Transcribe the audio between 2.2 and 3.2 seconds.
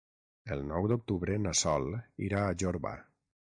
irà a Jorba.